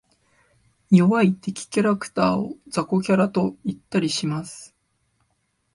[0.89, 4.73] 弱い敵キャラクターを雑魚キャラと言ったりします。